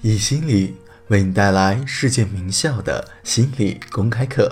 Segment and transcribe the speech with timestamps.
[0.00, 0.76] 以心理
[1.08, 4.48] 为你带来世界名校的心理公开课。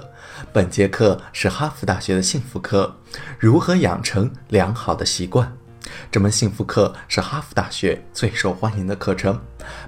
[0.53, 2.93] 本节课是哈佛大学的幸福课，
[3.39, 5.57] 如何养成良好的习惯？
[6.11, 9.41] 这门幸福课是哈佛大学最受欢迎的课程，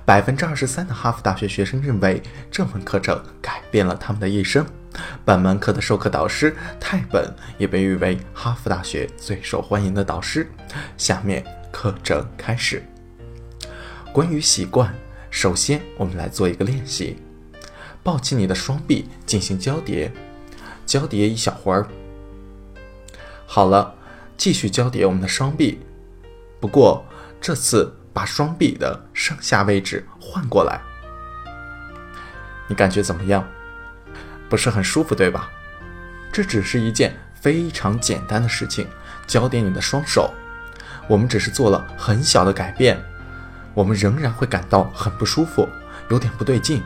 [0.04, 2.22] 百分之二十三的哈佛大学学生认为
[2.52, 4.64] 这门课程改变了他们的一生。
[5.24, 10.48] 本门课的授课导师泰本也被誉为哈佛大学最受欢迎的导师。
[10.96, 12.80] 下面课程开始。
[14.12, 14.94] 关于习惯，
[15.30, 17.16] 首先我们来做一个练习：
[18.02, 20.10] 抱起你的双臂进行交叠，
[20.86, 21.86] 交叠一小会儿。
[23.46, 23.94] 好了，
[24.36, 25.80] 继续交叠我们的双臂。
[26.60, 27.04] 不过
[27.40, 30.80] 这次把双臂的上下位置换过来，
[32.66, 33.46] 你感觉怎么样？
[34.48, 35.50] 不是很舒服，对吧？
[36.32, 38.86] 这只是一件非常简单的事情，
[39.26, 40.32] 交叠你的双手。
[41.06, 43.02] 我们只是做了很小的改变，
[43.78, 45.68] 我们仍然会感到很不舒服，
[46.10, 46.82] 有点不对劲。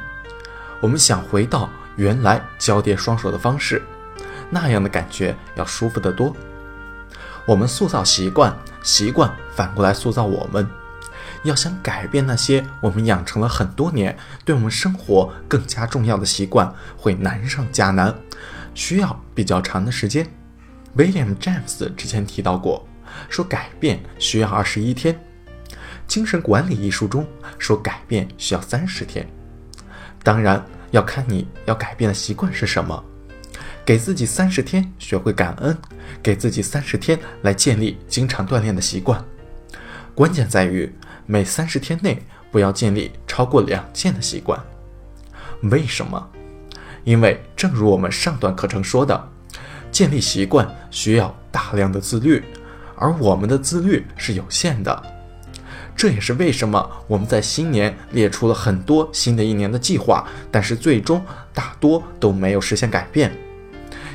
[0.78, 3.80] 我们想回到原来交叠双手的方式，
[4.50, 6.36] 那样的感觉要舒服得多。
[7.47, 10.69] 我们塑造习惯，习惯反过来塑造我们。
[11.44, 18.14] 要想改变那些我们养成了很多年、对我们生活更加重要的习惯，会难上加难，
[18.75, 20.31] 需要比较长的时间。
[20.94, 22.86] William James 之前提到过，
[23.31, 25.14] 说改变需要二十一天，
[26.06, 27.27] 《精神管理》一书中
[27.58, 29.27] 说改变需要三十天。
[30.22, 33.05] 当然要看你要改变的习惯是什么。
[33.84, 35.77] 给自己三十天学会感恩，
[36.22, 39.25] 给自己三十天来建立经常锻炼的习惯。
[40.14, 40.92] 关键在于。
[41.25, 44.61] 每三十天内不要建立超过两件的习惯。
[45.70, 46.31] 为什么？
[47.05, 49.28] 因为正如我们上段课程说的，
[49.92, 52.42] 建立习惯需要大量的自律，
[52.97, 55.22] 而我们的自律是有限的。
[55.94, 63.32] 这也是为什么我们在新年列出了很多新的一年的计划，但是最终大多都没有实现改变，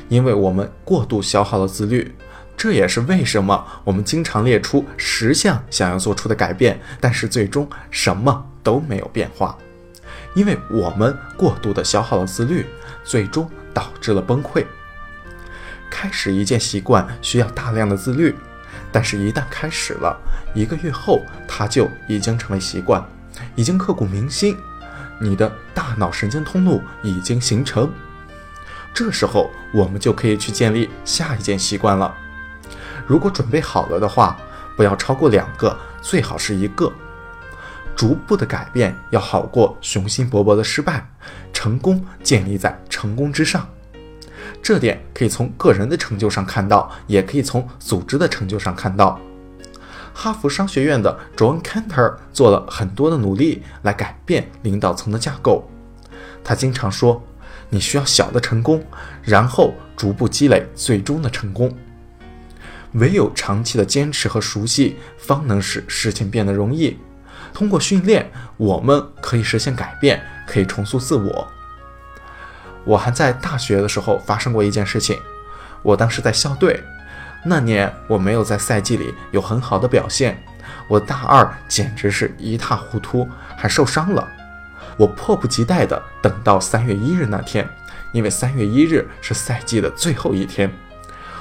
[0.08, 2.14] 因为我们过度消耗了自律。
[2.56, 9.56] 这也是为什么我们经常列出十项想要做出的改变，但是最终什么都没有变化，
[10.34, 12.66] 因为我们过度的消耗了自律，
[13.04, 14.66] 最终导致了崩溃。
[15.88, 18.34] 开始一件习惯需要大量的自律，
[18.92, 20.18] 但是一旦开始了，
[20.54, 23.04] 一个月后它就已经成为习惯，
[23.54, 24.56] 已经刻骨铭心，
[25.20, 27.92] 你的大脑神经通路已经形成，
[28.94, 32.14] 这时候我们就可以去建立下一件习惯了。
[33.06, 34.36] 如果准备好了的话，
[34.76, 36.92] 不要超过两个，最好是一个。
[37.96, 41.04] 逐步的改变要好过雄心勃勃的失败。
[41.52, 43.68] 成功建立在成功之上，
[44.62, 49.20] 这点可以从个人的成就上看到，也可以从组织的成就上看到。
[50.12, 55.70] 哈佛商学院的 John Cantor 做了很多的努力来改变领导层的架构。
[56.42, 57.22] 他经常说
[57.70, 58.84] ：“你需要小的成功，
[59.22, 61.72] 然后逐步积累最终的成功。”
[62.94, 66.96] 唯有长期的坚持和熟悉，方能使事情变得容易。
[67.52, 71.48] 通过训练，我们可以实现改变，可以重塑自我。
[72.88, 75.20] 我还在大学的时候发生过一件事情，
[75.82, 76.82] 我当时在校队，
[77.44, 80.42] 那年我没有在赛季里有很好的表现，
[80.88, 83.28] 我大二简直是一塌糊涂，
[83.58, 84.26] 还受伤了。
[84.96, 87.68] 我迫不及待地等到三月一日那天，
[88.10, 90.72] 因为三月一日是赛季的最后一天。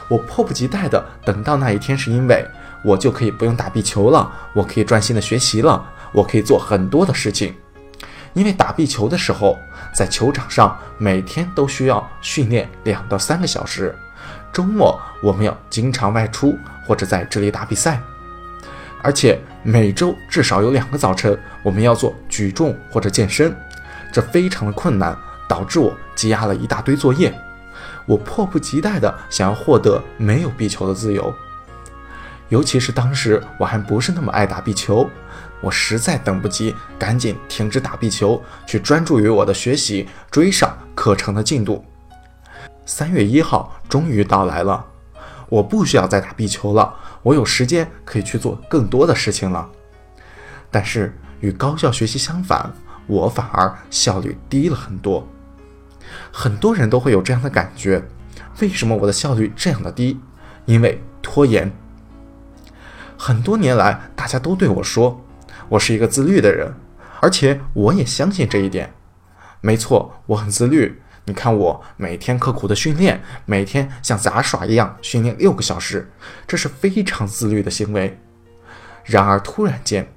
[0.10, 2.46] 我迫不及待的等到那一天，是因为
[2.84, 5.82] 我就可以不用打壁球了，我可以专心的学习了，
[6.12, 7.56] 我可以做很多的事情。
[8.34, 9.58] 因为打壁球的时候，
[9.98, 13.98] 在球场上每天都需要训练两到三个小时，
[14.54, 18.00] 周末我们要经常外出或者在这里打比赛，
[19.02, 23.58] 而且每周至少有两个早晨我们要做举重或者健身，
[24.14, 25.18] 这非常的困难，
[25.50, 27.34] 导致我积压了一大堆作业。
[28.06, 31.34] 我迫不及待地想要获得没有壁球的自由，
[32.50, 35.10] 尤其是当时我还不是那么爱打壁球，
[35.62, 41.84] 我实在等不及，赶紧停止打壁球，去专注于我的学习，追上课程的进度。
[42.86, 44.86] 三月一号终于到来了，
[45.50, 46.94] 我不需要再打壁球了，
[47.24, 49.70] 我有时间可以去做更多的事情了。
[50.70, 52.72] 但是与高效学习相反，
[53.08, 55.28] 我反而效率低了很多。
[56.32, 58.08] 很多人都会有这样的感觉，
[58.62, 60.20] 为什么我的效率这样的低？
[60.66, 61.72] 因为拖延。
[63.18, 65.20] 很多年来，大家都对我说，
[65.70, 66.74] 我是一个自律的人，
[67.20, 68.94] 而且我也相信这一点。
[69.60, 71.02] 没错，我很自律。
[71.26, 76.10] 你看，我每天刻苦的训练，每天像杂耍一样训练六个小时，
[76.48, 78.18] 这是非常自律的行为。
[79.04, 80.08] 然而，突然间，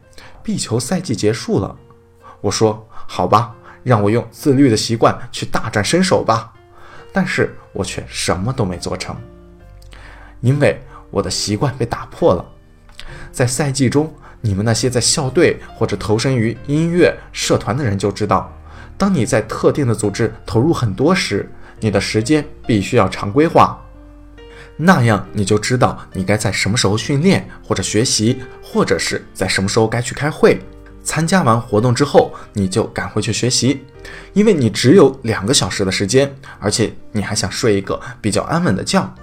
[0.42, 1.76] 壁球赛季结束了，
[2.40, 6.52] 我说好吧，让我用自律的习惯去大展身手吧。
[7.12, 9.16] 但是我却什么都没做成，
[10.40, 10.80] 因为
[11.10, 12.44] 我的习惯被打破了。
[13.32, 18.52] 在赛季中，你们那些在校队或者投身于音乐社团的人就知道，
[18.96, 21.50] 当你在特定的组织投入很多时，
[21.80, 23.78] 你的时间必须要常规化。
[24.76, 30.58] 那样你就知道你该在什么时候训练或者学习，或者是在什么时候该去开会。
[31.02, 33.84] 参加完活动之后，你就赶回去学习，
[34.34, 39.14] 因为你只有两个小时的时间，而且你还想睡一个比较安稳的觉。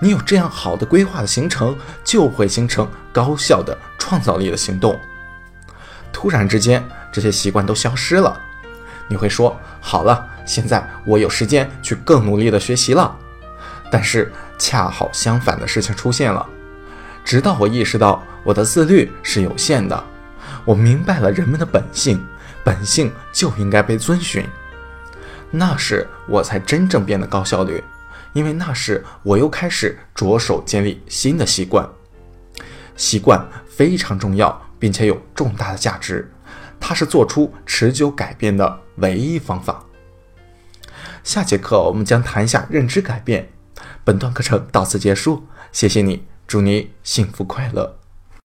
[0.00, 3.76] 你有这样好的规划的行程，就会形成高效的
[4.10, 4.98] 创造力的行动。
[6.12, 8.36] 突然之间，这些习惯都消失了，
[9.06, 13.16] 你会说：“好了，现在我有时间去更努力的学习了。”
[13.88, 16.44] 但是恰好相反的事情出现了。
[17.24, 20.04] 直到我意识到我的自律是有限的。
[20.64, 22.20] 我明白了人们的本性，
[22.64, 24.44] 本性就应该被遵循。
[25.52, 27.80] 那时我才真正变得高效率，
[28.32, 31.88] 因为那时我又开始着手建立新的习惯。
[32.96, 33.42] 习惯
[33.80, 36.30] 非常重要，并且有重大的价值，
[36.78, 39.86] 它是做出持久改变的唯一方法。
[41.24, 43.48] 下节课我们将谈一下认知改变。
[44.04, 47.99] 本段课程到此结束，谢谢你，祝你幸福快乐。